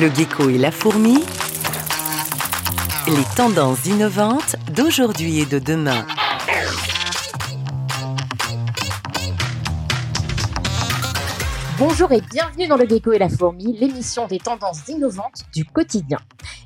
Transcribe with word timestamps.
Le 0.00 0.10
gecko 0.14 0.50
et 0.50 0.58
la 0.58 0.70
fourmi. 0.70 1.24
Les 3.06 3.24
tendances 3.36 3.86
innovantes 3.86 4.56
d'aujourd'hui 4.70 5.38
et 5.40 5.46
de 5.46 5.58
demain. 5.58 6.04
Bonjour 11.78 12.10
et 12.12 12.20
bienvenue 12.20 12.66
dans 12.66 12.76
Le 12.76 12.88
Gecko 12.88 13.12
et 13.12 13.18
la 13.18 13.28
Fourmi, 13.28 13.78
l'émission 13.78 14.26
des 14.26 14.38
tendances 14.38 14.88
innovantes 14.88 15.44
du 15.54 15.64
quotidien. 15.64 16.18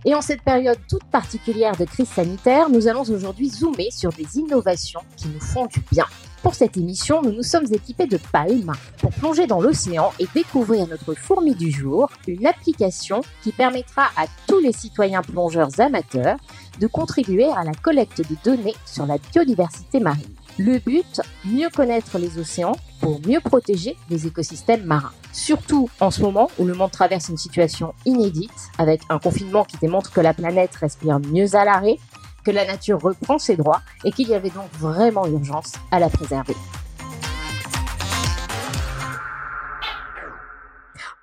Et 0.05 0.15
en 0.15 0.21
cette 0.21 0.43
période 0.43 0.79
toute 0.89 1.05
particulière 1.05 1.77
de 1.77 1.85
crise 1.85 2.09
sanitaire, 2.09 2.69
nous 2.69 2.89
allons 2.89 3.03
aujourd'hui 3.03 3.49
zoomer 3.49 3.91
sur 3.93 4.13
des 4.13 4.37
innovations 4.37 5.01
qui 5.17 5.29
nous 5.29 5.41
font 5.41 5.67
du 5.67 5.81
bien. 5.93 6.07
Pour 6.43 6.57
cette 6.57 6.77
émission, 6.77 7.23
nous 7.23 7.31
nous 7.31 7.45
sommes 7.45 7.73
équipés 7.73 8.09
de 8.09 8.19
palmes 8.33 8.73
pour 8.99 9.13
plonger 9.13 9.47
dans 9.47 9.61
l'océan 9.61 10.13
et 10.19 10.27
découvrir 10.35 10.89
notre 10.89 11.15
fourmi 11.15 11.55
du 11.55 11.71
jour, 11.71 12.11
une 12.27 12.47
application 12.47 13.21
qui 13.45 13.53
permettra 13.53 14.07
à 14.17 14.27
tous 14.49 14.59
les 14.59 14.73
citoyens 14.73 15.23
plongeurs 15.23 15.79
amateurs 15.79 16.37
de 16.81 16.87
contribuer 16.89 17.47
à 17.57 17.63
la 17.63 17.73
collecte 17.73 18.29
de 18.29 18.37
données 18.43 18.75
sur 18.85 19.07
la 19.07 19.19
biodiversité 19.19 20.01
marine. 20.01 20.35
Le 20.59 20.79
but, 20.79 21.21
mieux 21.45 21.71
connaître 21.71 22.19
les 22.19 22.39
océans 22.39 22.77
pour 23.01 23.21
mieux 23.27 23.41
protéger 23.41 23.97
les 24.11 24.27
écosystèmes 24.27 24.85
marins. 24.85 25.13
Surtout 25.33 25.89
en 25.99 26.11
ce 26.11 26.21
moment 26.21 26.51
où 26.59 26.67
le 26.67 26.75
monde 26.75 26.91
traverse 26.91 27.31
une 27.31 27.39
situation 27.39 27.95
inédite 28.05 28.51
avec 28.77 29.01
un 29.09 29.19
confinement 29.19 29.65
qui 29.65 29.79
démontre 29.79 30.13
que 30.13 30.21
la 30.21 30.35
planète 30.35 30.75
respire 30.77 31.19
mieux 31.21 31.55
à 31.57 31.65
l'arrêt, 31.65 31.97
que 32.45 32.51
la 32.51 32.67
nature 32.67 33.01
reprend 33.01 33.39
ses 33.39 33.57
droits 33.57 33.81
et 34.05 34.13
qu'il 34.13 34.29
y 34.29 34.35
avait 34.35 34.51
donc 34.51 34.71
vraiment 34.79 35.27
urgence 35.27 35.73
à 35.91 35.99
la 35.99 36.11
préserver. 36.11 36.55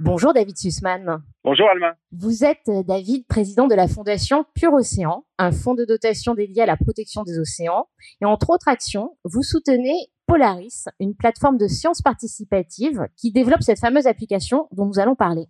Bonjour 0.01 0.31
David 0.31 0.57
Sussman. 0.57 1.21
Bonjour 1.43 1.67
Alma. 1.67 1.93
Vous 2.13 2.45
êtes 2.45 2.71
David, 2.87 3.27
président 3.27 3.67
de 3.67 3.75
la 3.75 3.89
fondation 3.89 4.45
Pure 4.55 4.71
Océan, 4.71 5.25
un 5.37 5.51
fonds 5.51 5.75
de 5.75 5.83
dotation 5.83 6.35
dédié 6.35 6.63
à 6.63 6.65
la 6.65 6.77
protection 6.77 7.23
des 7.23 7.37
océans. 7.37 7.89
Et 8.21 8.25
entre 8.25 8.49
autres 8.49 8.69
actions, 8.69 9.17
vous 9.25 9.43
soutenez 9.43 9.93
Polaris, 10.25 10.85
une 11.01 11.15
plateforme 11.15 11.57
de 11.57 11.67
sciences 11.67 12.01
participatives 12.01 13.07
qui 13.17 13.33
développe 13.33 13.61
cette 13.61 13.81
fameuse 13.81 14.07
application 14.07 14.69
dont 14.71 14.85
nous 14.85 14.99
allons 14.99 15.15
parler. 15.15 15.47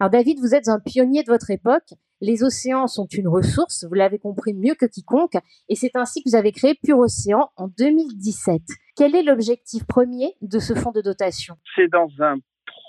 Alors 0.00 0.10
David, 0.10 0.40
vous 0.40 0.52
êtes 0.52 0.66
un 0.66 0.80
pionnier 0.80 1.22
de 1.22 1.30
votre 1.30 1.52
époque. 1.52 1.94
Les 2.20 2.42
océans 2.42 2.88
sont 2.88 3.06
une 3.06 3.28
ressource, 3.28 3.84
vous 3.84 3.94
l'avez 3.94 4.18
compris 4.18 4.52
mieux 4.52 4.74
que 4.74 4.86
quiconque, 4.86 5.36
et 5.68 5.76
c'est 5.76 5.94
ainsi 5.94 6.24
que 6.24 6.28
vous 6.28 6.36
avez 6.36 6.50
créé 6.50 6.74
Pure 6.74 6.98
Océan 6.98 7.50
en 7.54 7.68
2017. 7.68 8.62
Quel 8.96 9.14
est 9.14 9.22
l'objectif 9.22 9.84
premier 9.86 10.34
de 10.40 10.58
ce 10.58 10.74
fonds 10.74 10.92
de 10.92 11.02
dotation? 11.02 11.56
C'est 11.76 11.88
dans 11.88 12.08
un 12.18 12.38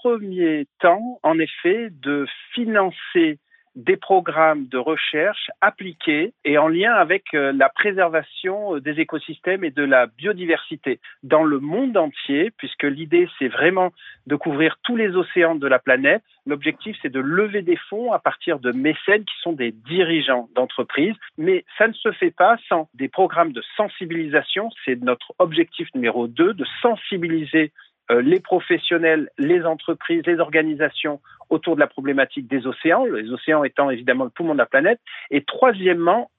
premier 0.03 0.67
temps, 0.81 1.19
en 1.23 1.39
effet, 1.39 1.87
de 1.89 2.25
financer 2.53 3.39
des 3.75 3.97
programmes 3.97 4.67
de 4.67 4.77
recherche 4.77 5.49
appliqués 5.59 6.33
et 6.45 6.57
en 6.59 6.67
lien 6.67 6.93
avec 6.93 7.33
euh, 7.33 7.51
la 7.53 7.69
préservation 7.69 8.75
euh, 8.75 8.81
des 8.81 8.99
écosystèmes 8.99 9.63
et 9.63 9.71
de 9.71 9.83
la 9.83 10.05
biodiversité 10.05 10.99
dans 11.23 11.43
le 11.43 11.59
monde 11.59 11.97
entier, 11.97 12.51
puisque 12.55 12.83
l'idée 12.83 13.27
c'est 13.39 13.47
vraiment 13.47 13.91
de 14.27 14.35
couvrir 14.35 14.77
tous 14.83 14.95
les 14.95 15.15
océans 15.15 15.55
de 15.55 15.65
la 15.65 15.79
planète. 15.79 16.21
L'objectif 16.45 16.95
c'est 17.01 17.11
de 17.11 17.19
lever 17.19 17.63
des 17.63 17.77
fonds 17.89 18.11
à 18.11 18.19
partir 18.19 18.59
de 18.59 18.71
mécènes 18.71 19.25
qui 19.25 19.35
sont 19.41 19.53
des 19.53 19.71
dirigeants 19.71 20.49
d'entreprises, 20.53 21.15
mais 21.39 21.65
ça 21.79 21.87
ne 21.87 21.93
se 21.93 22.11
fait 22.11 22.31
pas 22.31 22.57
sans 22.69 22.89
des 22.93 23.07
programmes 23.07 23.53
de 23.53 23.63
sensibilisation. 23.75 24.69
C'est 24.85 25.01
notre 25.01 25.33
objectif 25.39 25.87
numéro 25.95 26.27
deux, 26.27 26.53
de 26.53 26.65
sensibiliser 26.83 27.71
les 28.09 28.39
professionnels, 28.39 29.29
les 29.37 29.63
entreprises, 29.65 30.23
les 30.25 30.39
organisations 30.39 31.21
autour 31.49 31.75
de 31.75 31.79
la 31.79 31.87
problématique 31.87 32.47
des 32.47 32.67
océans, 32.67 33.05
les 33.05 33.31
océans 33.31 33.63
étant 33.63 33.89
évidemment 33.89 34.25
le 34.25 34.29
poumon 34.29 34.53
de 34.53 34.57
la 34.57 34.65
planète, 34.65 34.99
et 35.31 35.43
troisièmement, 35.43 36.29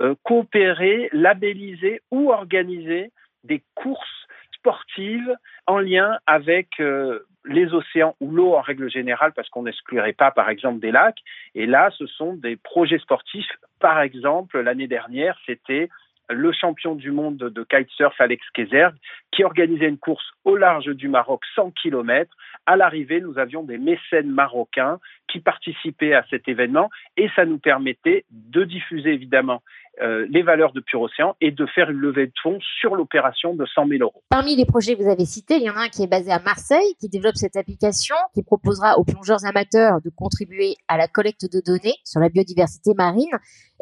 euh, 0.00 0.14
coopérer, 0.24 1.08
labelliser 1.12 2.02
ou 2.10 2.32
organiser 2.32 3.12
des 3.44 3.62
courses 3.74 4.26
sportives 4.52 5.36
en 5.66 5.78
lien 5.78 6.18
avec 6.26 6.80
euh, 6.80 7.20
les 7.44 7.72
océans 7.72 8.16
ou 8.20 8.30
l'eau 8.30 8.54
en 8.54 8.60
règle 8.60 8.90
générale, 8.90 9.32
parce 9.34 9.48
qu'on 9.50 9.62
n'exclurait 9.62 10.14
pas, 10.14 10.30
par 10.30 10.48
exemple, 10.48 10.80
des 10.80 10.90
lacs. 10.90 11.20
Et 11.54 11.66
là, 11.66 11.90
ce 11.96 12.06
sont 12.06 12.34
des 12.34 12.56
projets 12.56 12.98
sportifs. 12.98 13.50
Par 13.78 14.00
exemple, 14.00 14.60
l'année 14.60 14.88
dernière, 14.88 15.38
c'était 15.46 15.90
le 16.30 16.52
champion 16.52 16.94
du 16.94 17.10
monde 17.10 17.36
de 17.36 17.64
kitesurf 17.64 18.20
Alex 18.20 18.42
Kezerg, 18.54 18.94
qui 19.32 19.44
organisait 19.44 19.88
une 19.88 19.98
course 19.98 20.24
au 20.44 20.56
large 20.56 20.86
du 20.86 21.08
Maroc 21.08 21.42
100 21.54 21.72
km. 21.82 22.34
À 22.66 22.76
l'arrivée, 22.76 23.20
nous 23.20 23.38
avions 23.38 23.62
des 23.62 23.78
mécènes 23.78 24.30
marocains 24.30 24.98
qui 25.30 25.40
participaient 25.40 26.14
à 26.14 26.24
cet 26.30 26.48
événement 26.48 26.90
et 27.16 27.28
ça 27.34 27.44
nous 27.44 27.58
permettait 27.58 28.24
de 28.30 28.64
diffuser 28.64 29.10
évidemment 29.10 29.62
euh, 30.02 30.26
les 30.28 30.42
valeurs 30.42 30.72
de 30.72 30.80
Pure 30.80 31.02
Océan 31.02 31.36
et 31.40 31.50
de 31.50 31.66
faire 31.66 31.90
une 31.90 31.98
levée 31.98 32.26
de 32.26 32.32
fonds 32.42 32.58
sur 32.80 32.96
l'opération 32.96 33.54
de 33.54 33.64
100 33.64 33.86
000 33.88 34.02
euros. 34.02 34.22
Parmi 34.28 34.56
les 34.56 34.64
projets 34.66 34.96
que 34.96 35.02
vous 35.02 35.10
avez 35.10 35.24
cités, 35.24 35.56
il 35.56 35.62
y 35.62 35.70
en 35.70 35.76
a 35.76 35.82
un 35.82 35.88
qui 35.88 36.02
est 36.02 36.10
basé 36.10 36.32
à 36.32 36.40
Marseille, 36.40 36.94
qui 36.98 37.08
développe 37.08 37.36
cette 37.36 37.56
application, 37.56 38.16
qui 38.34 38.42
proposera 38.42 38.98
aux 38.98 39.04
plongeurs 39.04 39.44
amateurs 39.44 40.00
de 40.04 40.10
contribuer 40.10 40.76
à 40.88 40.96
la 40.96 41.06
collecte 41.06 41.44
de 41.44 41.60
données 41.64 41.96
sur 42.04 42.20
la 42.20 42.28
biodiversité 42.28 42.92
marine. 42.96 43.30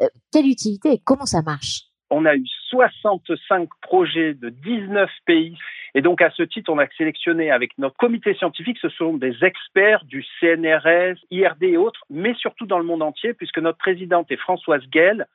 Euh, 0.01 0.07
quelle 0.31 0.45
utilité 0.45 0.93
et 0.93 1.01
comment 1.03 1.25
ça 1.25 1.41
marche? 1.41 1.92
On 2.13 2.25
a 2.25 2.35
eu 2.35 2.45
65 2.69 3.69
projets 3.81 4.33
de 4.33 4.49
19 4.49 5.09
pays. 5.25 5.57
Et 5.95 6.01
donc, 6.01 6.21
à 6.21 6.31
ce 6.31 6.43
titre, 6.43 6.71
on 6.71 6.79
a 6.79 6.87
sélectionné 6.97 7.51
avec 7.51 7.77
notre 7.77 7.97
comité 7.97 8.33
scientifique, 8.33 8.77
ce 8.81 8.89
sont 8.89 9.13
des 9.13 9.43
experts 9.43 10.05
du 10.05 10.23
CNRS, 10.39 11.17
IRD 11.31 11.63
et 11.63 11.77
autres, 11.77 12.03
mais 12.09 12.33
surtout 12.35 12.65
dans 12.65 12.79
le 12.79 12.85
monde 12.85 13.03
entier, 13.03 13.33
puisque 13.33 13.59
notre 13.59 13.77
présidente 13.77 14.31
est 14.31 14.37
Françoise 14.37 14.83
Gell, 14.91 15.27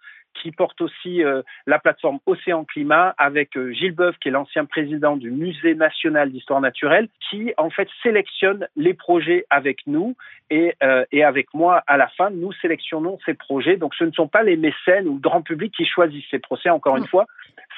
qui 0.42 0.52
porte 0.52 0.80
aussi 0.80 1.22
euh, 1.22 1.42
la 1.66 1.78
plateforme 1.78 2.18
Océan 2.26 2.64
Climat 2.64 3.14
avec 3.18 3.56
euh, 3.56 3.72
Gilles 3.72 3.94
Boeuf, 3.94 4.16
qui 4.18 4.28
est 4.28 4.32
l'ancien 4.32 4.64
président 4.64 5.16
du 5.16 5.30
Musée 5.30 5.74
national 5.74 6.30
d'histoire 6.30 6.60
naturelle, 6.60 7.08
qui 7.28 7.52
en 7.56 7.70
fait 7.70 7.88
sélectionne 8.02 8.68
les 8.76 8.94
projets 8.94 9.44
avec 9.50 9.86
nous 9.86 10.16
et, 10.50 10.74
euh, 10.82 11.04
et 11.12 11.24
avec 11.24 11.52
moi 11.54 11.82
à 11.86 11.96
la 11.96 12.08
fin, 12.08 12.30
nous 12.30 12.52
sélectionnons 12.54 13.18
ces 13.26 13.34
projets. 13.34 13.76
Donc 13.76 13.94
ce 13.94 14.04
ne 14.04 14.12
sont 14.12 14.28
pas 14.28 14.42
les 14.42 14.56
mécènes 14.56 15.08
ou 15.08 15.14
le 15.14 15.20
grand 15.20 15.42
public 15.42 15.74
qui 15.76 15.84
choisissent 15.84 16.28
ces 16.30 16.38
projets, 16.38 16.70
encore 16.70 16.96
une 16.96 17.06
fois, 17.06 17.26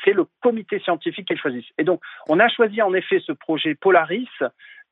c'est 0.05 0.13
le 0.13 0.27
comité 0.41 0.79
scientifique 0.81 1.29
qui 1.29 1.37
choisit. 1.37 1.65
Et 1.79 1.85
donc 1.85 2.01
on 2.29 2.39
a 2.39 2.49
choisi 2.49 2.81
en 2.83 2.95
effet 2.95 3.21
ce 3.25 3.33
projet 3.33 3.75
Polaris 3.75 4.29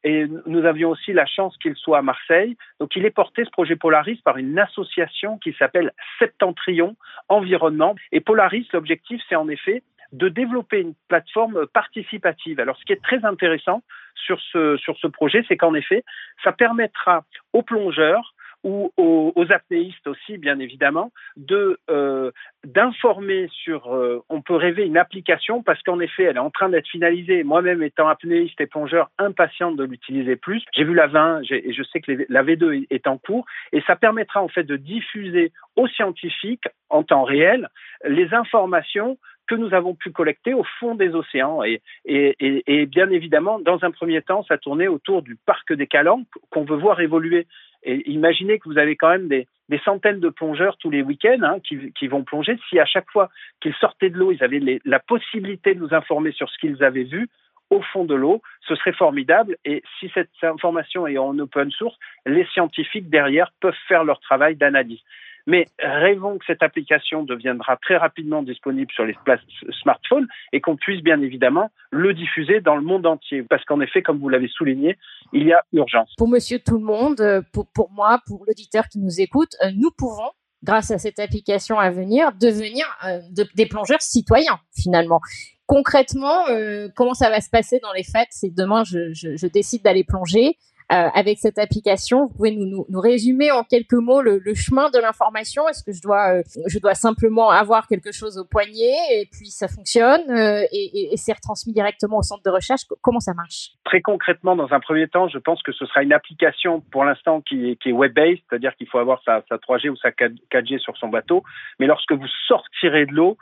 et 0.05 0.27
nous 0.47 0.65
avions 0.65 0.91
aussi 0.91 1.13
la 1.13 1.27
chance 1.27 1.57
qu'il 1.59 1.75
soit 1.75 1.99
à 1.99 2.03
Marseille. 2.03 2.57
Donc 2.81 2.95
il 2.97 3.05
est 3.05 3.11
porté, 3.11 3.45
ce 3.45 3.51
projet 3.51 3.77
Polaris, 3.77 4.21
par 4.25 4.37
une 4.37 4.59
association 4.59 5.39
qui 5.39 5.55
s'appelle 5.59 5.93
Septentrion 6.19 6.97
Environnement. 7.29 7.97
Et 8.13 8.21
Polaris, 8.21 8.67
l'objectif, 8.73 9.21
c'est 9.29 9.37
en 9.37 9.49
effet 9.49 9.83
de 10.13 10.29
développer 10.29 10.81
une 10.81 10.95
plateforme 11.09 11.67
participative. 11.67 12.61
Alors 12.61 12.79
ce 12.79 12.85
qui 12.85 12.93
est 12.93 13.03
très 13.03 13.25
intéressant 13.25 13.83
sur 14.15 14.41
ce, 14.41 14.77
sur 14.77 14.97
ce 14.99 15.07
projet, 15.07 15.45
c'est 15.49 15.57
qu'en 15.57 15.75
effet, 15.75 16.05
ça 16.43 16.53
permettra 16.53 17.25
aux 17.53 17.63
plongeurs 17.63 18.35
ou 18.65 18.93
aux, 18.97 19.33
apnéistes 19.51 20.07
aussi, 20.07 20.37
bien 20.37 20.59
évidemment, 20.59 21.11
de 21.37 21.79
euh, 21.91 22.31
d'informer 22.65 23.49
sur. 23.51 23.95
Euh, 23.95 24.23
on 24.29 24.43
peut 24.43 24.57
rêver 24.57 24.85
une 24.85 24.99
application 24.99 25.63
parce 25.63 25.83
qu'en 25.83 26.01
effet, 26.01 26.25
elle 26.25 26.37
est 26.37 26.41
en 26.41 26.51
train 26.51 26.69
d'être 26.69 26.89
finalisée. 26.89 27.45
Moi-même, 27.45 27.83
étant 27.83 28.09
apnéiste 28.09 28.61
et 28.61 28.67
plongeur, 28.67 29.11
impatient 29.19 29.73
de 29.73 29.85
l'utiliser 29.85 30.37
plus. 30.37 30.63
J'ai 30.75 30.85
vu 30.85 30.95
la 30.95 31.07
20 31.07 31.43
et 31.51 31.73
je 31.73 31.83
sais 31.85 32.01
que 32.01 32.27
la 32.29 32.43
V2 32.43 32.87
est 32.91 33.07
en 33.07 33.17
cours 33.17 33.47
et 33.73 33.81
ça 33.83 33.97
permettra 33.97 34.43
en 34.43 34.49
fait 34.49 34.65
de 34.65 34.77
diffuser 34.77 35.53
aux 35.77 35.89
scientifiques 35.89 36.69
en 36.91 37.03
temps 37.03 37.25
réel 37.25 37.69
les 38.05 38.35
informations 38.35 39.19
que 39.49 39.55
nous 39.55 39.75
avons 39.75 39.95
pu 39.95 40.13
collecter 40.13 40.55
au 40.55 40.63
fond 40.79 40.95
des 40.95 41.15
océans. 41.15 41.65
Et, 41.65 41.83
et, 42.05 42.37
et, 42.39 42.87
bien 42.87 43.11
évidemment, 43.11 43.59
dans 43.59 43.83
un 43.83 43.91
premier 43.91 44.23
temps, 44.23 44.45
ça 44.45 44.59
tournait 44.59 44.89
autour 44.89 45.23
du 45.23 45.37
parc 45.37 45.73
des 45.73 45.87
Calanques 45.87 46.29
qu'on 46.51 46.65
veut 46.65 46.77
voir 46.77 47.01
évoluer. 47.01 47.47
Et 47.83 48.11
imaginez 48.11 48.59
que 48.59 48.69
vous 48.69 48.79
avez 48.79 48.97
quand 48.97 49.11
même 49.11 49.29
des, 49.29 49.47
centaines 49.85 50.21
de 50.21 50.29
plongeurs 50.29 50.77
tous 50.79 50.91
les 50.91 51.03
week-ends 51.03 51.43
hein, 51.43 51.59
qui, 51.61 52.09
vont 52.09 52.25
plonger. 52.25 52.59
Si 52.69 52.79
à 52.79 52.87
chaque 52.87 53.11
fois 53.11 53.29
qu'ils 53.61 53.75
sortaient 53.75 54.11
de 54.11 54.17
l'eau, 54.17 54.33
ils 54.33 54.43
avaient 54.43 54.81
la 54.85 54.99
possibilité 54.99 55.75
de 55.75 55.81
nous 55.81 55.95
informer 55.95 56.33
sur 56.33 56.49
ce 56.49 56.59
qu'ils 56.59 56.83
avaient 56.83 57.05
vu 57.05 57.29
au 57.71 57.83
fond 57.83 58.05
de 58.05 58.15
l'eau, 58.15 58.43
ce 58.67 58.75
serait 58.75 58.93
formidable. 58.93 59.57
Et 59.65 59.83
si 59.99 60.11
cette 60.15 60.31
information 60.43 61.07
est 61.07 61.19
en 61.19 61.39
open 61.39 61.71
source, 61.71 61.99
les 62.27 62.47
scientifiques 62.47 63.11
derrière 63.11 63.53
peuvent 63.61 63.75
faire 63.87 64.05
leur 64.05 64.21
travail 64.21 64.57
d'analyse. 64.57 65.01
Mais 65.49 65.67
rêvons 65.79 66.37
que 66.37 66.45
cette 66.47 66.63
application 66.63 67.23
deviendra 67.23 67.79
très 67.79 67.97
rapidement 67.97 68.43
disponible 68.43 68.93
sur 68.93 69.07
les 69.07 69.17
smartphones 69.81 70.29
et 70.53 70.61
qu'on 70.61 70.77
puisse 70.77 71.03
bien 71.03 71.23
évidemment 71.23 71.71
le 71.91 72.13
diffuser 72.13 72.61
dans 72.61 72.77
le 72.77 72.83
monde 72.83 73.07
entier. 73.07 73.43
Parce 73.45 73.65
qu'en 73.65 73.81
effet, 73.81 74.03
comme 74.03 74.19
vous 74.19 74.29
l'avez 74.29 74.49
souligné, 74.49 74.99
il 75.33 75.47
y 75.47 75.55
a 75.55 75.63
urgence. 75.73 76.13
Pour 76.19 76.29
monsieur 76.29 76.59
tout 76.59 76.77
le 76.77 76.85
monde, 76.85 77.23
euh, 77.23 77.41
pour, 77.55 77.91
moi, 77.91 78.21
pour 78.27 78.45
l'auditeur 78.47 78.89
qui 78.89 78.99
nous 78.99 79.23
écoute, 79.23 79.57
euh, 79.65 79.71
nous 79.75 79.91
pouvons 79.97 80.31
grâce 80.63 80.91
à 80.91 80.99
cette 80.99 81.19
application 81.19 81.79
à 81.79 81.91
venir, 81.91 82.33
devenir 82.39 82.85
euh, 83.07 83.21
des 83.55 83.65
plongeurs 83.65 84.03
citoyens 84.03 84.61
finalement. 84.77 85.21
Concrètement, 85.65 86.45
comment 86.97 87.13
ça 87.13 87.29
va 87.29 87.43
se 87.43 87.51
passer 87.51 87.79
dans 87.83 87.93
les 87.93 88.03
faits 88.03 88.29
C'est 88.31 88.55
demain, 88.55 88.85
je 88.85 89.47
décide 89.49 89.83
d'aller 89.83 90.03
plonger. 90.03 90.57
Avec 90.89 91.39
cette 91.39 91.59
application. 91.59 92.27
Vous 92.27 92.35
pouvez 92.35 92.51
nous, 92.51 92.87
nous, 92.89 93.01
résumer 93.01 93.51
en 93.51 93.63
quelques 93.63 93.93
mots 93.93 94.23
le, 94.23 94.41
chemin 94.55 94.91
de 94.91 94.99
l'information. 94.99 95.69
Est-ce 95.69 95.85
que 95.85 95.93
je 95.93 96.01
dois, 96.01 96.43
je 96.67 96.79
dois 96.79 96.95
simplement 96.95 97.51
avoir 97.51 97.87
quelque 97.87 98.13
chose 98.13 98.39
au 98.39 98.45
poignet 98.45 98.97
et 99.13 99.29
puis 99.31 99.51
ça 99.51 99.69
fonctionne 99.69 100.23
et, 100.73 101.13
et 101.13 101.17
c'est 101.17 101.33
retransmis 101.33 101.73
directement 101.73 102.19
au 102.19 102.23
centre 102.23 102.43
de 102.43 102.51
recherche? 102.51 102.83
Comment 103.03 103.21
ça 103.21 103.35
marche? 103.35 103.73
Très 103.85 104.01
concrètement, 104.01 104.57
dans 104.57 104.73
un 104.73 104.81
premier 104.81 105.09
temps, 105.09 105.29
je 105.29 105.39
pense 105.39 105.63
que 105.63 105.73
ce 105.73 105.87
sera 105.87 106.03
une 106.03 106.13
application 106.13 106.81
pour 106.91 107.05
l'instant 107.05 107.41
qui, 107.41 107.79
est 107.85 107.93
web-based, 107.93 108.43
c'est-à-dire 108.49 108.75
qu'il 108.77 108.89
faut 108.89 108.99
avoir 108.99 109.23
sa 109.25 109.41
3G 109.41 109.89
ou 109.89 109.97
sa 109.97 110.11
4G 110.11 110.79
sur 110.79 110.97
son 110.97 111.09
bateau. 111.09 111.43
Mais 111.79 111.87
lorsque 111.87 112.13
vous 112.13 112.27
sortirez 112.47 113.07
de 113.07 113.13
l'eau, 113.13 113.39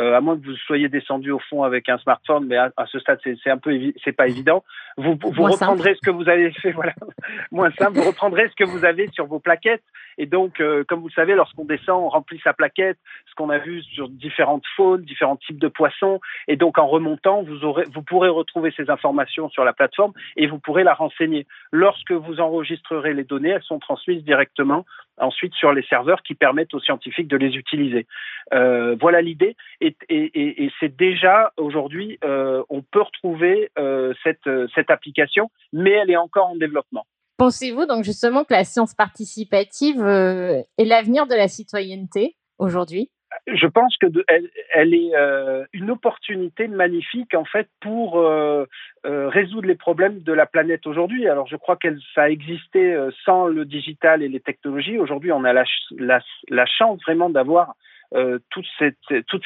euh, 0.00 0.16
à 0.16 0.20
moins 0.20 0.38
que 0.38 0.44
vous 0.44 0.56
soyez 0.66 0.88
descendu 0.88 1.30
au 1.30 1.38
fond 1.38 1.62
avec 1.62 1.88
un 1.88 1.98
smartphone, 1.98 2.46
mais 2.46 2.56
à, 2.56 2.72
ce 2.86 2.98
stade, 2.98 3.18
c'est 3.22 3.50
un 3.50 3.58
peu, 3.58 3.72
c'est 4.04 4.12
pas 4.12 4.28
évident. 4.28 4.64
Vous, 4.96 5.18
vous 5.20 5.42
reprendrez 5.44 5.94
ce 5.94 6.00
que 6.00 6.10
vous 6.10 6.28
avez 6.28 6.50
fait, 6.52 6.72
voilà, 6.72 6.94
moins 7.50 7.70
simple. 7.78 7.98
Vous 7.98 8.06
reprendrez 8.06 8.48
ce 8.48 8.54
que 8.54 8.68
vous 8.68 8.84
avez 8.84 9.08
sur 9.08 9.26
vos 9.26 9.38
plaquettes. 9.38 9.82
Et 10.18 10.26
donc, 10.26 10.60
euh, 10.60 10.84
comme 10.84 11.00
vous 11.00 11.10
savez, 11.10 11.34
lorsqu'on 11.34 11.64
descend, 11.64 12.02
on 12.02 12.08
remplit 12.08 12.40
sa 12.42 12.52
plaquette, 12.52 12.98
ce 13.26 13.34
qu'on 13.34 13.50
a 13.50 13.58
vu 13.58 13.82
sur 13.82 14.08
différentes 14.08 14.64
faunes, 14.76 15.02
différents 15.02 15.36
types 15.36 15.58
de 15.58 15.68
poissons. 15.68 16.20
Et 16.48 16.56
donc, 16.56 16.78
en 16.78 16.86
remontant, 16.86 17.42
vous 17.42 17.64
aurez, 17.64 17.84
vous 17.92 18.02
pourrez 18.02 18.28
retrouver 18.28 18.72
ces 18.76 18.90
informations 18.90 19.48
sur 19.48 19.64
la 19.64 19.72
plateforme 19.72 20.12
et 20.36 20.46
vous 20.46 20.58
pourrez 20.58 20.84
la 20.84 20.94
renseigner. 20.94 21.46
Lorsque 21.72 22.12
vous 22.12 22.40
enregistrerez 22.40 23.14
les 23.14 23.24
données, 23.24 23.50
elles 23.50 23.62
sont 23.62 23.78
transmises 23.78 24.24
directement 24.24 24.84
ensuite 25.20 25.54
sur 25.54 25.72
les 25.72 25.82
serveurs 25.82 26.22
qui 26.22 26.34
permettent 26.34 26.74
aux 26.74 26.80
scientifiques 26.80 27.28
de 27.28 27.36
les 27.36 27.56
utiliser. 27.56 28.06
Euh, 28.52 28.96
voilà 29.00 29.20
l'idée. 29.20 29.56
Et, 29.80 29.96
et, 30.08 30.64
et 30.64 30.72
c'est 30.80 30.96
déjà 30.96 31.52
aujourd'hui, 31.56 32.18
euh, 32.24 32.62
on 32.68 32.82
peut 32.82 33.02
retrouver 33.02 33.70
euh, 33.78 34.14
cette, 34.22 34.48
cette 34.74 34.90
application, 34.90 35.50
mais 35.72 35.90
elle 35.90 36.10
est 36.10 36.16
encore 36.16 36.48
en 36.48 36.56
développement. 36.56 37.06
Pensez-vous 37.38 37.86
donc 37.86 38.02
justement 38.02 38.42
que 38.42 38.52
la 38.52 38.64
science 38.64 38.94
participative 38.94 40.02
euh, 40.02 40.60
est 40.76 40.84
l'avenir 40.84 41.28
de 41.28 41.36
la 41.36 41.46
citoyenneté 41.46 42.34
aujourd'hui? 42.58 43.12
Je 43.46 43.66
pense 43.68 43.96
que 43.98 44.06
est 44.06 45.14
euh, 45.14 45.64
une 45.72 45.90
opportunité 45.92 46.66
magnifique 46.66 47.34
en 47.34 47.44
fait 47.44 47.68
pour 47.80 48.18
euh, 48.18 48.66
résoudre 49.04 49.68
les 49.68 49.76
problèmes 49.76 50.20
de 50.20 50.32
la 50.32 50.46
planète 50.46 50.84
aujourd'hui. 50.88 51.28
Alors 51.28 51.46
je 51.46 51.54
crois 51.54 51.76
que 51.76 51.88
ça 52.12 52.22
a 52.22 52.28
existé 52.28 52.98
sans 53.24 53.46
le 53.46 53.64
digital 53.64 54.22
et 54.22 54.28
les 54.28 54.40
technologies. 54.40 54.98
Aujourd'hui, 54.98 55.30
on 55.30 55.44
a 55.44 55.52
la, 55.52 56.66
chance 56.66 57.00
vraiment 57.06 57.30
d'avoir 57.30 57.74
toutes 58.50 58.66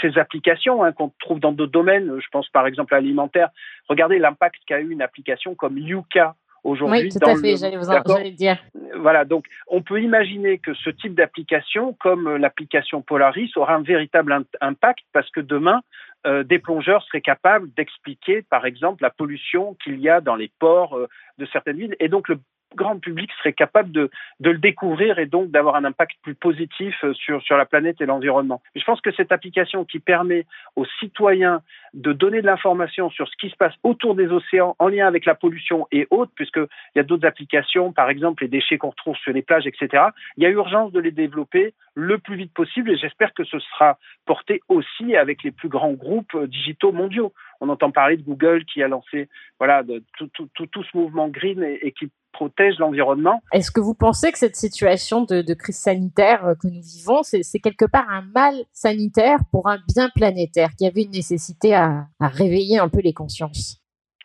ces 0.01 0.19
applications 0.19 0.83
hein, 0.83 0.93
qu'on 0.93 1.13
trouve 1.21 1.41
dans 1.41 1.53
d'autres 1.53 1.73
domaines. 1.73 2.19
Je 2.21 2.29
pense 2.33 2.49
par 2.49 2.67
exemple 2.67 2.95
à 2.95 3.01
l'alimentaire. 3.01 3.51
Regardez 3.91 4.19
l'impact 4.19 4.63
qu'a 4.67 4.81
eu 4.81 4.91
une 4.91 5.03
application 5.03 5.55
comme 5.55 5.77
Yuka 5.77 6.37
aujourd'hui. 6.65 7.03
Oui, 7.03 7.09
tout 7.09 7.29
à 7.29 7.37
fait, 7.37 7.57
j'allais 7.57 7.77
vous 7.77 7.91
en 7.91 8.03
dire. 8.31 8.59
Voilà, 8.99 9.25
donc 9.25 9.47
on 9.69 9.83
peut 9.83 10.01
imaginer 10.01 10.59
que 10.59 10.75
ce 10.75 10.91
type 10.91 11.15
d'application, 11.15 11.95
comme 11.95 12.37
l'application 12.37 13.03
Polaris, 13.03 13.51
aura 13.57 13.75
un 13.75 13.83
véritable 13.83 14.45
impact 14.61 15.05
parce 15.13 15.31
que 15.31 15.41
demain, 15.41 15.81
euh, 16.25 16.45
des 16.45 16.61
plongeurs 16.61 17.03
seraient 17.05 17.21
capables 17.21 17.69
d'expliquer, 17.75 18.43
par 18.43 18.65
exemple, 18.65 19.03
la 19.03 19.11
pollution 19.11 19.77
qu'il 19.83 19.99
y 19.99 20.09
a 20.09 20.21
dans 20.21 20.37
les 20.37 20.53
ports 20.61 20.97
euh, 20.97 21.09
de 21.39 21.47
certaines 21.47 21.79
villes. 21.79 21.97
Et 21.99 22.09
donc 22.09 22.29
le 22.29 22.39
grand 22.75 22.99
public 22.99 23.31
serait 23.39 23.53
capable 23.53 23.91
de, 23.93 24.11
le 24.41 24.59
découvrir 24.59 25.19
et 25.19 25.27
donc 25.27 25.51
d'avoir 25.51 25.77
un 25.77 25.85
impact 25.85 26.17
plus 26.23 26.35
positif 26.35 26.95
euh, 27.05 27.13
sur, 27.15 27.57
la 27.57 27.67
planète 27.67 28.01
et 28.01 28.07
l'environnement. 28.07 28.63
Je 28.75 28.85
pense 28.85 29.01
que 29.01 29.13
cette 29.13 29.33
application 29.33 29.85
qui 29.85 29.99
permet 29.99 30.47
aux 30.77 30.87
citoyens 31.01 31.63
de 31.95 32.13
donner 32.13 32.41
de 32.41 32.47
l'information 32.47 33.11
sur 33.11 33.29
ce 33.29 33.37
qui 33.39 33.51
se 33.51 33.57
passe 33.57 33.75
autour 33.83 34.15
des 34.15 34.29
océans 34.29 34.77
en 34.79 34.89
lien 34.89 35.07
avec 35.07 35.27
la 35.27 35.35
pollution 35.35 35.87
et 35.93 36.07
autres, 36.11 36.33
puisqu'il 36.35 36.67
y 36.97 37.01
a 37.01 37.03
d'autres 37.03 37.27
applications, 37.27 37.93
par 37.93 38.09
exemple 38.09 38.43
les 38.43 38.49
déchets 38.49 38.79
qu'on 38.79 38.91
retrouve 38.91 39.17
sur 39.17 39.33
les 39.33 39.43
plages, 39.43 39.67
etc., 39.67 40.05
il 40.37 40.43
y 40.43 40.47
a 40.47 40.51
urgence 40.51 40.93
de 40.93 41.01
les 41.01 41.11
développer 41.11 41.75
le 41.95 42.19
plus 42.19 42.37
vite 42.37 42.55
possible 42.55 42.91
et 42.91 42.97
j'espère 42.97 43.35
que 43.35 43.45
ce 43.45 43.59
sera 43.59 43.99
porté 44.25 44.63
aussi 44.69 45.15
avec 45.17 45.43
les 45.43 45.51
plus 45.51 45.69
grands 45.69 45.93
groupes 45.93 46.35
euh, 46.35 46.47
digitaux 46.47 46.93
mondiaux. 46.93 47.33
On 47.61 47.69
entend 47.69 47.91
parler 47.91 48.17
de 48.17 48.23
Google 48.23 48.65
qui 48.65 48.83
a 48.83 48.89
lancé 48.89 49.29
voilà, 49.59 49.83
tout, 50.17 50.29
tout, 50.35 50.49
tout, 50.55 50.67
tout, 50.67 50.83
ce 50.83 50.97
mouvement 50.97 51.29
green 51.29 51.63
et 51.63 51.93
qui 51.93 52.11
protège 52.33 52.79
l'environnement. 52.79 53.43
Est-ce 53.53 53.71
que 53.71 53.81
vous 53.81 53.95
pensez 53.95 54.33
que 54.33 54.39
cette 54.39 54.57
situation 54.57 55.25
de, 55.25 55.43
de 55.43 55.55
crise 55.55 55.79
sanitaire 55.79 56.45
euh, 56.45 56.55
que 56.55 56.67
nous 56.67 56.83
vivons, 56.83 57.23
c'est 57.23 57.61
quelque 57.61 57.85
part 57.85 58.09
un 58.09 58.23
mal 58.35 58.55
sanitaire 58.73 59.39
pour 59.51 59.69
un 59.69 59.79
bien 59.95 60.09
planétaire, 60.15 60.71
qui 60.77 60.87
avait 60.87 61.03
une 61.03 61.11
nécessité 61.11 61.75
à, 61.75 62.07
à 62.21 62.29
réveiller 62.29 62.79
un 62.79 62.89
peu 62.89 63.01
les 63.01 63.13
consciences? 63.13 63.81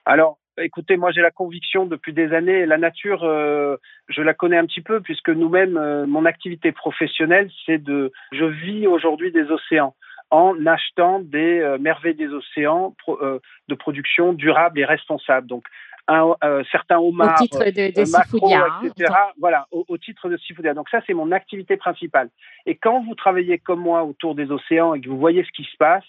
Alors, 0.06 0.40
écoutez, 0.58 0.98
moi 0.98 1.12
j'ai 1.12 1.22
la 1.22 1.32
conviction 1.32 1.86
depuis 1.86 2.14
des 2.14 2.34
années, 2.34 2.66
la 2.66 2.78
nature, 2.78 3.24
euh, 3.24 3.78
je 4.08 4.22
la 4.22 4.34
connais 4.34 4.58
un 4.58 4.66
petit 4.66 4.82
peu 4.82 5.02
puisque 5.02 5.30
nous-mêmes, 5.30 5.78
euh, 5.78 6.06
mon 6.08 6.26
activité 6.26 6.72
professionnelle, 6.72 7.52
c'est 7.66 7.78
de, 7.78 8.12
je 8.32 8.46
vis 8.46 8.88
aujourd'hui 8.88 9.32
des 9.32 9.52
océans 9.52 9.96
en 10.30 10.66
achetant 10.66 11.20
des 11.20 11.60
euh, 11.60 11.78
merveilles 11.78 12.16
des 12.16 12.30
océans 12.30 12.96
pro, 12.98 13.20
de 13.68 13.76
production 13.76 14.34
durable 14.34 14.80
et 14.80 14.86
responsable. 14.86 15.48
Donc 15.48 15.64
un, 16.08 16.36
euh, 16.44 16.64
certains 16.72 17.00
homards, 17.00 17.36
au 17.40 17.44
titre 17.44 17.64
de, 17.64 17.70
de 17.70 18.12
macro, 18.12 18.50
etc. 18.84 19.14
Hein, 19.14 19.32
voilà, 19.40 19.68
au, 19.72 19.86
au, 19.88 19.98
titre 19.98 20.30
de 20.30 20.38
Seafoodia. 20.38 20.74
Donc 20.74 20.90
ça, 20.90 21.02
c'est 21.06 21.14
mon 21.14 21.32
activité 21.32 21.78
principale. 21.78 22.30
Et 22.66 22.76
quand 22.76 23.04
vous 23.04 23.16
travaillez 23.16 23.58
comme 23.58 23.82
moi 23.82 24.04
autour 24.04 24.36
des 24.36 24.52
océans 24.52 24.94
et 24.94 25.02
que 25.02 25.10
vous 25.10 25.18
voyez 25.20 25.44
ce 25.44 25.52
qui 25.52 25.64
se 25.64 25.78
passe, 25.78 26.06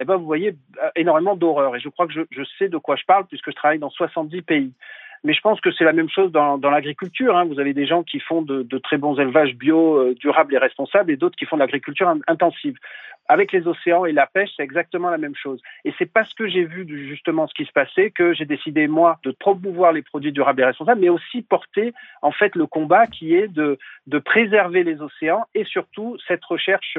eh 0.00 0.04
ben, 0.04 0.16
vous 0.16 0.24
voyez 0.24 0.56
euh, 0.82 0.90
énormément 0.96 1.36
d'horreur. 1.36 1.76
Et 1.76 1.80
je 1.80 1.88
crois 1.88 2.06
que 2.06 2.12
je, 2.12 2.22
je, 2.30 2.42
sais 2.58 2.68
de 2.68 2.78
quoi 2.78 2.96
je 2.96 3.04
parle 3.04 3.26
puisque 3.26 3.50
je 3.50 3.56
travaille 3.56 3.78
dans 3.78 3.90
70 3.90 4.42
pays. 4.42 4.72
Mais 5.24 5.34
je 5.34 5.40
pense 5.40 5.60
que 5.60 5.70
c'est 5.72 5.84
la 5.84 5.92
même 5.92 6.08
chose 6.08 6.32
dans, 6.32 6.56
dans 6.56 6.70
l'agriculture. 6.70 7.36
Hein. 7.36 7.44
Vous 7.44 7.60
avez 7.60 7.74
des 7.74 7.86
gens 7.86 8.02
qui 8.02 8.20
font 8.20 8.42
de, 8.42 8.62
de 8.62 8.78
très 8.78 8.96
bons 8.96 9.18
élevages 9.18 9.54
bio, 9.54 9.96
euh, 9.96 10.14
durables 10.14 10.54
et 10.54 10.58
responsables, 10.58 11.10
et 11.10 11.16
d'autres 11.16 11.36
qui 11.36 11.44
font 11.44 11.56
de 11.56 11.60
l'agriculture 11.60 12.12
intensive. 12.26 12.76
Avec 13.28 13.52
les 13.52 13.68
océans 13.68 14.06
et 14.06 14.12
la 14.12 14.26
pêche, 14.26 14.50
c'est 14.56 14.64
exactement 14.64 15.08
la 15.08 15.18
même 15.18 15.36
chose. 15.36 15.62
Et 15.84 15.94
c'est 15.98 16.10
parce 16.10 16.34
que 16.34 16.48
j'ai 16.48 16.64
vu 16.64 16.84
justement 17.06 17.46
ce 17.46 17.54
qui 17.54 17.64
se 17.64 17.70
passait 17.70 18.10
que 18.10 18.32
j'ai 18.32 18.44
décidé 18.44 18.88
moi 18.88 19.18
de 19.22 19.30
promouvoir 19.30 19.92
les 19.92 20.02
produits 20.02 20.32
durables 20.32 20.62
et 20.62 20.64
responsables, 20.64 21.00
mais 21.00 21.10
aussi 21.10 21.42
porter 21.42 21.92
en 22.22 22.32
fait 22.32 22.56
le 22.56 22.66
combat 22.66 23.06
qui 23.06 23.34
est 23.34 23.46
de, 23.46 23.78
de 24.08 24.18
préserver 24.18 24.82
les 24.82 25.00
océans 25.00 25.44
et 25.54 25.64
surtout 25.64 26.16
cette 26.26 26.44
recherche 26.44 26.98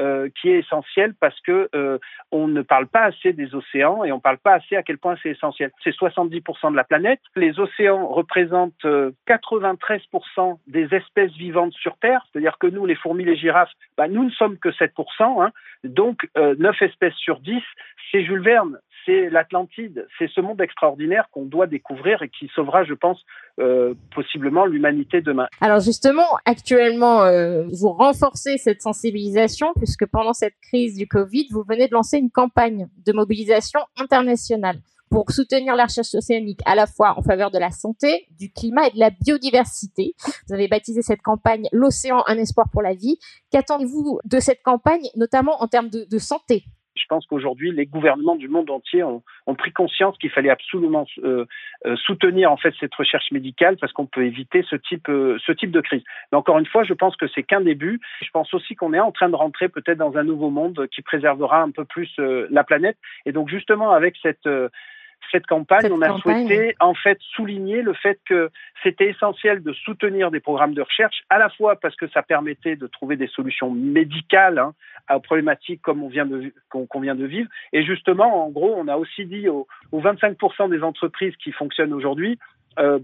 euh, 0.00 0.30
qui 0.40 0.48
est 0.48 0.60
essentiel 0.60 1.12
parce 1.20 1.38
que 1.40 1.68
euh, 1.74 1.98
on 2.30 2.48
ne 2.48 2.62
parle 2.62 2.86
pas 2.86 3.02
assez 3.02 3.34
des 3.34 3.54
océans 3.54 4.04
et 4.04 4.10
on 4.12 4.16
ne 4.16 4.20
parle 4.20 4.38
pas 4.38 4.54
assez 4.54 4.74
à 4.74 4.82
quel 4.82 4.96
point 4.96 5.16
c'est 5.22 5.28
essentiel. 5.28 5.70
C'est 5.84 5.94
70% 5.94 6.70
de 6.70 6.76
la 6.76 6.84
planète. 6.84 7.20
Les 7.36 7.60
océans 7.60 8.06
représentent 8.06 8.84
93% 8.84 10.00
euh, 10.38 10.54
des 10.66 10.94
espèces 10.94 11.32
vivantes 11.32 11.74
sur 11.74 11.98
Terre, 11.98 12.24
c'est-à-dire 12.32 12.56
que 12.58 12.68
nous, 12.68 12.86
les 12.86 12.94
fourmis, 12.94 13.24
les 13.24 13.36
girafes, 13.36 13.70
bah, 13.98 14.08
nous 14.08 14.24
ne 14.24 14.30
sommes 14.30 14.56
que 14.56 14.70
7%. 14.70 15.44
Hein. 15.44 15.52
Donc, 15.84 16.26
9 16.36 16.80
espèces 16.80 17.14
sur 17.16 17.40
10, 17.40 17.60
c'est 18.10 18.24
Jules 18.24 18.42
Verne 18.42 18.78
c'est 19.04 19.30
l'Atlantide, 19.30 20.06
c'est 20.18 20.28
ce 20.28 20.40
monde 20.40 20.60
extraordinaire 20.60 21.28
qu'on 21.32 21.44
doit 21.44 21.66
découvrir 21.66 22.22
et 22.22 22.28
qui 22.28 22.50
sauvera, 22.54 22.84
je 22.84 22.94
pense, 22.94 23.20
euh, 23.60 23.94
possiblement 24.14 24.66
l'humanité 24.66 25.20
demain. 25.20 25.48
Alors 25.60 25.80
justement, 25.80 26.26
actuellement, 26.44 27.22
euh, 27.22 27.64
vous 27.72 27.90
renforcez 27.90 28.58
cette 28.58 28.82
sensibilisation 28.82 29.72
puisque 29.76 30.06
pendant 30.06 30.32
cette 30.32 30.54
crise 30.62 30.96
du 30.96 31.06
Covid, 31.06 31.48
vous 31.50 31.64
venez 31.68 31.88
de 31.88 31.92
lancer 31.92 32.18
une 32.18 32.30
campagne 32.30 32.88
de 33.04 33.12
mobilisation 33.12 33.80
internationale 33.96 34.76
pour 35.12 35.30
soutenir 35.30 35.76
la 35.76 35.84
recherche 35.84 36.14
océanique 36.14 36.60
à 36.64 36.74
la 36.74 36.86
fois 36.86 37.18
en 37.18 37.22
faveur 37.22 37.50
de 37.50 37.58
la 37.58 37.70
santé, 37.70 38.26
du 38.30 38.50
climat 38.50 38.86
et 38.86 38.92
de 38.92 38.98
la 38.98 39.10
biodiversité. 39.10 40.14
Vous 40.48 40.54
avez 40.54 40.68
baptisé 40.68 41.02
cette 41.02 41.20
campagne 41.20 41.68
L'océan, 41.70 42.22
un 42.26 42.38
espoir 42.38 42.68
pour 42.72 42.80
la 42.80 42.94
vie. 42.94 43.18
Qu'attendez-vous 43.50 44.20
de 44.24 44.40
cette 44.40 44.62
campagne, 44.62 45.06
notamment 45.14 45.62
en 45.62 45.68
termes 45.68 45.90
de, 45.90 46.06
de 46.10 46.18
santé? 46.18 46.64
Je 46.94 47.04
pense 47.08 47.26
qu'aujourd'hui, 47.26 47.72
les 47.72 47.86
gouvernements 47.86 48.36
du 48.36 48.48
monde 48.48 48.70
entier 48.70 49.02
ont, 49.02 49.22
ont 49.46 49.54
pris 49.54 49.72
conscience 49.72 50.16
qu'il 50.18 50.30
fallait 50.30 50.50
absolument 50.50 51.06
euh, 51.24 51.46
euh, 51.86 51.96
soutenir 51.96 52.52
en 52.52 52.56
fait 52.56 52.74
cette 52.78 52.94
recherche 52.94 53.30
médicale 53.30 53.76
parce 53.78 53.92
qu'on 53.92 54.06
peut 54.06 54.26
éviter 54.26 54.64
ce 54.68 54.76
type, 54.76 55.08
euh, 55.08 55.38
ce 55.44 55.52
type 55.52 55.70
de 55.70 55.80
crise. 55.80 56.02
Mais 56.30 56.38
encore 56.38 56.58
une 56.58 56.66
fois, 56.66 56.84
je 56.84 56.94
pense 56.94 57.16
que 57.16 57.26
c'est 57.28 57.42
qu'un 57.42 57.60
début. 57.60 58.00
Je 58.22 58.30
pense 58.30 58.52
aussi 58.54 58.74
qu'on 58.74 58.92
est 58.92 59.00
en 59.00 59.12
train 59.12 59.28
de 59.28 59.36
rentrer 59.36 59.68
peut-être 59.68 59.98
dans 59.98 60.16
un 60.16 60.24
nouveau 60.24 60.50
monde 60.50 60.86
qui 60.94 61.02
préservera 61.02 61.62
un 61.62 61.70
peu 61.70 61.84
plus 61.84 62.10
euh, 62.18 62.46
la 62.50 62.64
planète. 62.64 62.98
Et 63.26 63.32
donc 63.32 63.48
justement, 63.48 63.92
avec 63.92 64.16
cette 64.22 64.46
euh, 64.46 64.68
cette 65.30 65.46
campagne, 65.46 65.82
cette 65.82 65.92
on 65.92 66.02
a 66.02 66.08
campagne. 66.08 66.46
souhaité 66.46 66.76
en 66.80 66.94
fait 66.94 67.18
souligner 67.34 67.82
le 67.82 67.94
fait 67.94 68.18
que 68.26 68.50
c'était 68.82 69.08
essentiel 69.08 69.62
de 69.62 69.72
soutenir 69.72 70.30
des 70.30 70.40
programmes 70.40 70.74
de 70.74 70.82
recherche, 70.82 71.22
à 71.30 71.38
la 71.38 71.48
fois 71.50 71.76
parce 71.76 71.96
que 71.96 72.08
ça 72.08 72.22
permettait 72.22 72.76
de 72.76 72.86
trouver 72.86 73.16
des 73.16 73.28
solutions 73.28 73.70
médicales 73.70 74.58
hein, 74.58 74.74
aux 75.14 75.20
problématiques 75.20 75.82
comme 75.82 76.02
on 76.02 76.08
vient 76.08 76.26
de 76.26 76.52
qu'on 76.68 76.86
qu 76.86 77.00
vient 77.00 77.14
de 77.14 77.26
vivre, 77.26 77.48
et 77.72 77.84
justement, 77.84 78.46
en 78.46 78.50
gros, 78.50 78.74
on 78.76 78.88
a 78.88 78.96
aussi 78.96 79.24
dit 79.24 79.48
aux, 79.48 79.66
aux 79.92 80.00
25% 80.00 80.70
des 80.70 80.82
entreprises 80.82 81.34
qui 81.36 81.52
fonctionnent 81.52 81.92
aujourd'hui, 81.92 82.38
euh, 82.78 82.98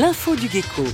L'info 0.00 0.34
du 0.36 0.48
gecko. 0.48 0.84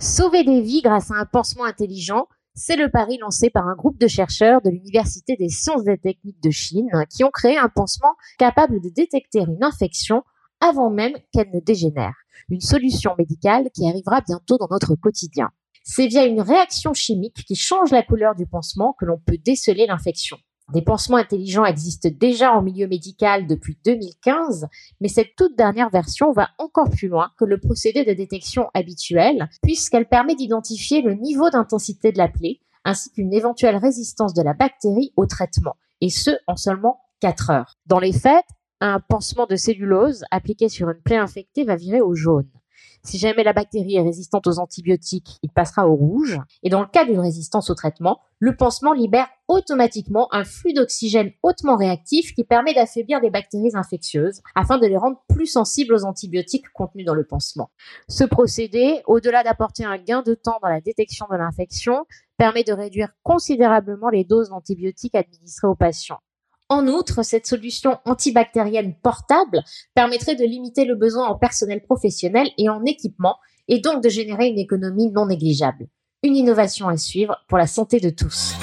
Sauver 0.00 0.42
des 0.42 0.60
vies 0.60 0.82
grâce 0.82 1.12
à 1.12 1.14
un 1.14 1.24
pansement 1.24 1.62
intelligent, 1.62 2.26
c'est 2.54 2.74
le 2.74 2.90
pari 2.90 3.16
lancé 3.18 3.48
par 3.48 3.68
un 3.68 3.76
groupe 3.76 4.00
de 4.00 4.08
chercheurs 4.08 4.60
de 4.60 4.70
l'Université 4.70 5.36
des 5.36 5.50
sciences 5.50 5.86
et 5.86 5.98
techniques 5.98 6.42
de 6.42 6.50
Chine 6.50 6.88
qui 7.08 7.22
ont 7.22 7.30
créé 7.30 7.56
un 7.56 7.68
pansement 7.68 8.16
capable 8.40 8.80
de 8.80 8.88
détecter 8.88 9.38
une 9.38 9.62
infection 9.62 10.24
avant 10.60 10.90
même 10.90 11.14
qu'elle 11.32 11.50
ne 11.54 11.60
dégénère. 11.60 12.16
Une 12.48 12.60
solution 12.60 13.14
médicale 13.16 13.68
qui 13.72 13.88
arrivera 13.88 14.20
bientôt 14.22 14.58
dans 14.58 14.68
notre 14.68 14.96
quotidien. 14.96 15.50
C'est 15.84 16.08
via 16.08 16.24
une 16.24 16.40
réaction 16.40 16.92
chimique 16.92 17.44
qui 17.46 17.54
change 17.54 17.92
la 17.92 18.02
couleur 18.02 18.34
du 18.34 18.48
pansement 18.48 18.96
que 18.98 19.04
l'on 19.04 19.18
peut 19.24 19.38
déceler 19.38 19.86
l'infection. 19.86 20.38
Des 20.72 20.82
pansements 20.82 21.16
intelligents 21.16 21.64
existent 21.64 22.08
déjà 22.12 22.52
en 22.52 22.62
milieu 22.62 22.86
médical 22.86 23.48
depuis 23.48 23.76
2015, 23.84 24.68
mais 25.00 25.08
cette 25.08 25.34
toute 25.36 25.56
dernière 25.56 25.90
version 25.90 26.30
va 26.30 26.50
encore 26.58 26.90
plus 26.90 27.08
loin 27.08 27.32
que 27.38 27.44
le 27.44 27.58
procédé 27.58 28.04
de 28.04 28.12
détection 28.12 28.68
habituel, 28.72 29.48
puisqu'elle 29.62 30.06
permet 30.06 30.36
d'identifier 30.36 31.02
le 31.02 31.14
niveau 31.14 31.50
d'intensité 31.50 32.12
de 32.12 32.18
la 32.18 32.28
plaie, 32.28 32.60
ainsi 32.84 33.10
qu'une 33.10 33.34
éventuelle 33.34 33.76
résistance 33.76 34.32
de 34.32 34.42
la 34.42 34.54
bactérie 34.54 35.12
au 35.16 35.26
traitement, 35.26 35.74
et 36.00 36.08
ce 36.08 36.30
en 36.46 36.54
seulement 36.54 37.00
4 37.20 37.50
heures. 37.50 37.74
Dans 37.86 37.98
les 37.98 38.12
faits, 38.12 38.44
un 38.80 39.00
pansement 39.00 39.46
de 39.46 39.56
cellulose 39.56 40.24
appliqué 40.30 40.68
sur 40.68 40.88
une 40.88 41.02
plaie 41.02 41.16
infectée 41.16 41.64
va 41.64 41.74
virer 41.74 42.00
au 42.00 42.14
jaune. 42.14 42.48
Si 43.02 43.18
jamais 43.18 43.44
la 43.44 43.52
bactérie 43.52 43.96
est 43.96 44.02
résistante 44.02 44.46
aux 44.46 44.58
antibiotiques, 44.58 45.38
il 45.42 45.50
passera 45.50 45.88
au 45.88 45.94
rouge. 45.94 46.38
Et 46.62 46.68
dans 46.68 46.80
le 46.80 46.86
cas 46.86 47.04
d'une 47.04 47.18
résistance 47.18 47.70
au 47.70 47.74
traitement, 47.74 48.20
le 48.38 48.56
pansement 48.56 48.92
libère 48.92 49.28
automatiquement 49.48 50.28
un 50.32 50.44
flux 50.44 50.72
d'oxygène 50.72 51.32
hautement 51.42 51.76
réactif 51.76 52.34
qui 52.34 52.44
permet 52.44 52.74
d'affaiblir 52.74 53.20
les 53.20 53.30
bactéries 53.30 53.74
infectieuses 53.74 54.40
afin 54.54 54.78
de 54.78 54.86
les 54.86 54.96
rendre 54.96 55.22
plus 55.28 55.46
sensibles 55.46 55.94
aux 55.94 56.04
antibiotiques 56.04 56.70
contenus 56.72 57.06
dans 57.06 57.14
le 57.14 57.24
pansement. 57.24 57.70
Ce 58.08 58.24
procédé, 58.24 59.02
au-delà 59.06 59.42
d'apporter 59.42 59.84
un 59.84 59.98
gain 59.98 60.22
de 60.22 60.34
temps 60.34 60.58
dans 60.62 60.68
la 60.68 60.80
détection 60.80 61.26
de 61.30 61.36
l'infection, 61.36 62.06
permet 62.36 62.64
de 62.64 62.72
réduire 62.72 63.10
considérablement 63.22 64.08
les 64.08 64.24
doses 64.24 64.50
d'antibiotiques 64.50 65.14
administrées 65.14 65.68
aux 65.68 65.74
patients. 65.74 66.20
En 66.70 66.86
outre, 66.86 67.24
cette 67.24 67.48
solution 67.48 67.98
antibactérienne 68.04 68.94
portable 69.02 69.64
permettrait 69.96 70.36
de 70.36 70.44
limiter 70.44 70.84
le 70.84 70.94
besoin 70.94 71.26
en 71.26 71.34
personnel 71.34 71.82
professionnel 71.82 72.48
et 72.58 72.68
en 72.68 72.84
équipement, 72.84 73.38
et 73.66 73.80
donc 73.80 74.04
de 74.04 74.08
générer 74.08 74.46
une 74.46 74.58
économie 74.58 75.10
non 75.10 75.26
négligeable. 75.26 75.88
Une 76.22 76.36
innovation 76.36 76.86
à 76.86 76.96
suivre 76.96 77.44
pour 77.48 77.58
la 77.58 77.66
santé 77.66 77.98
de 77.98 78.10
tous. 78.10 78.54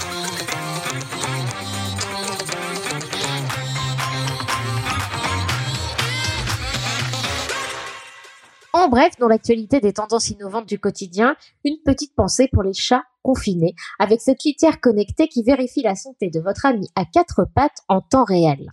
En 8.78 8.90
bref, 8.90 9.14
dans 9.18 9.28
l'actualité 9.28 9.80
des 9.80 9.92
tendances 9.92 10.30
innovantes 10.30 10.68
du 10.68 10.78
quotidien, 10.78 11.36
une 11.66 11.80
petite 11.84 12.14
pensée 12.14 12.48
pour 12.48 12.62
les 12.62 12.76
chats 12.76 13.06
confinés, 13.24 13.74
avec 13.98 14.22
cette 14.22 14.44
litière 14.44 14.80
connectée 14.80 15.28
qui 15.28 15.42
vérifie 15.42 15.82
la 15.82 15.96
santé 15.96 16.30
de 16.30 16.40
votre 16.40 16.68
ami 16.68 16.88
à 16.94 17.04
quatre 17.04 17.48
pattes 17.56 17.82
en 17.88 18.02
temps 18.02 18.24
réel. 18.24 18.72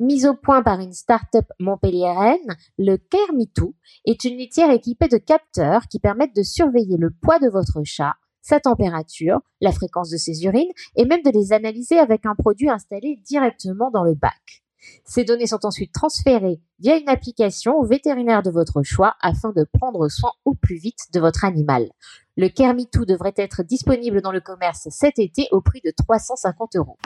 Mise 0.00 0.24
au 0.24 0.32
point 0.32 0.62
par 0.62 0.80
une 0.80 0.94
start-up 0.94 1.44
montpelliéraine, 1.60 2.56
le 2.78 2.96
Kermitou 2.96 3.74
est 4.06 4.24
une 4.24 4.38
litière 4.38 4.70
équipée 4.70 5.08
de 5.08 5.18
capteurs 5.18 5.86
qui 5.86 5.98
permettent 5.98 6.34
de 6.34 6.42
surveiller 6.42 6.96
le 6.96 7.10
poids 7.10 7.38
de 7.38 7.50
votre 7.50 7.82
chat, 7.84 8.14
sa 8.40 8.58
température, 8.58 9.40
la 9.60 9.70
fréquence 9.70 10.08
de 10.08 10.16
ses 10.16 10.44
urines 10.44 10.72
et 10.96 11.04
même 11.04 11.22
de 11.22 11.30
les 11.30 11.52
analyser 11.52 11.98
avec 11.98 12.24
un 12.24 12.34
produit 12.34 12.70
installé 12.70 13.20
directement 13.22 13.90
dans 13.90 14.02
le 14.02 14.14
bac. 14.14 14.61
Ces 15.04 15.24
données 15.24 15.46
sont 15.46 15.64
ensuite 15.64 15.92
transférées 15.92 16.60
via 16.78 16.96
une 16.96 17.08
application 17.08 17.74
au 17.76 17.84
vétérinaire 17.84 18.42
de 18.42 18.50
votre 18.50 18.82
choix 18.82 19.14
afin 19.20 19.50
de 19.50 19.66
prendre 19.72 20.08
soin 20.08 20.32
au 20.44 20.54
plus 20.54 20.76
vite 20.76 21.08
de 21.12 21.20
votre 21.20 21.44
animal. 21.44 21.90
Le 22.36 22.48
Kermitou 22.48 23.04
devrait 23.04 23.34
être 23.36 23.62
disponible 23.62 24.22
dans 24.22 24.32
le 24.32 24.40
commerce 24.40 24.88
cet 24.90 25.18
été 25.18 25.48
au 25.52 25.60
prix 25.60 25.80
de 25.84 25.92
350 25.96 26.76
euros. 26.76 26.96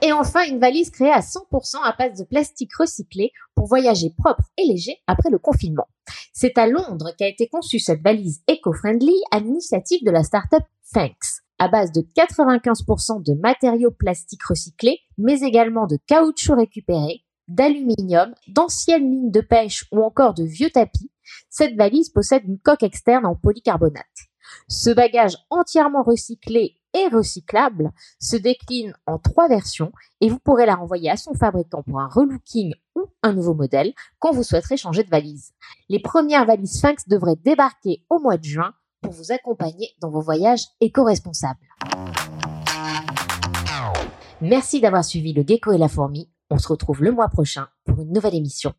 Et 0.00 0.12
enfin, 0.12 0.44
une 0.48 0.60
valise 0.60 0.90
créée 0.90 1.12
à 1.12 1.20
100% 1.20 1.82
à 1.82 1.94
base 1.98 2.18
de 2.18 2.24
plastique 2.24 2.74
recyclé 2.76 3.32
pour 3.54 3.66
voyager 3.66 4.14
propre 4.16 4.44
et 4.56 4.64
léger 4.64 4.96
après 5.06 5.30
le 5.30 5.38
confinement. 5.38 5.88
C'est 6.32 6.56
à 6.56 6.66
Londres 6.66 7.12
qu'a 7.18 7.28
été 7.28 7.48
conçue 7.48 7.80
cette 7.80 8.02
valise 8.02 8.42
éco-friendly 8.46 9.16
à 9.32 9.40
l'initiative 9.40 10.04
de 10.04 10.10
la 10.10 10.22
startup 10.22 10.62
Thanks 10.92 11.42
à 11.58 11.68
base 11.68 11.92
de 11.92 12.00
95% 12.00 13.22
de 13.22 13.34
matériaux 13.34 13.90
plastiques 13.90 14.44
recyclés, 14.44 15.00
mais 15.16 15.40
également 15.40 15.86
de 15.86 15.98
caoutchouc 16.06 16.54
récupéré, 16.54 17.24
d'aluminium, 17.48 18.34
d'anciennes 18.48 19.10
lignes 19.10 19.30
de 19.30 19.40
pêche 19.40 19.86
ou 19.92 20.02
encore 20.02 20.34
de 20.34 20.44
vieux 20.44 20.70
tapis, 20.70 21.10
cette 21.50 21.76
valise 21.76 22.10
possède 22.10 22.44
une 22.46 22.58
coque 22.58 22.82
externe 22.82 23.26
en 23.26 23.34
polycarbonate. 23.34 24.04
Ce 24.68 24.90
bagage 24.90 25.36
entièrement 25.50 26.02
recyclé 26.02 26.76
et 26.94 27.08
recyclable 27.08 27.92
se 28.18 28.36
décline 28.36 28.94
en 29.06 29.18
trois 29.18 29.48
versions 29.48 29.92
et 30.20 30.28
vous 30.28 30.38
pourrez 30.38 30.66
la 30.66 30.74
renvoyer 30.74 31.10
à 31.10 31.16
son 31.16 31.34
fabricant 31.34 31.82
pour 31.82 32.00
un 32.00 32.08
relooking 32.08 32.72
ou 32.94 33.04
un 33.22 33.32
nouveau 33.32 33.54
modèle 33.54 33.92
quand 34.18 34.32
vous 34.32 34.42
souhaiterez 34.42 34.76
changer 34.76 35.04
de 35.04 35.10
valise. 35.10 35.52
Les 35.88 36.00
premières 36.00 36.46
valises 36.46 36.78
Sphinx 36.78 37.08
devraient 37.08 37.36
débarquer 37.36 38.04
au 38.08 38.20
mois 38.20 38.38
de 38.38 38.44
juin 38.44 38.72
pour 39.00 39.12
vous 39.12 39.32
accompagner 39.32 39.90
dans 40.00 40.10
vos 40.10 40.20
voyages 40.20 40.66
éco-responsables. 40.80 41.58
Merci 44.40 44.80
d'avoir 44.80 45.04
suivi 45.04 45.32
le 45.32 45.44
gecko 45.46 45.72
et 45.72 45.78
la 45.78 45.88
fourmi. 45.88 46.30
On 46.50 46.58
se 46.58 46.68
retrouve 46.68 47.02
le 47.02 47.12
mois 47.12 47.28
prochain 47.28 47.68
pour 47.84 48.00
une 48.00 48.12
nouvelle 48.12 48.34
émission. 48.34 48.72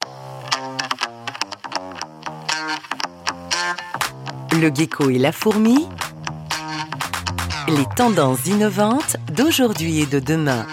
Le 4.54 4.74
gecko 4.74 5.10
et 5.10 5.20
la 5.20 5.32
fourmi. 5.32 5.88
Les 7.68 7.86
tendances 7.96 8.48
innovantes 8.48 9.18
d'aujourd'hui 9.36 10.00
et 10.00 10.06
de 10.06 10.20
demain. 10.20 10.66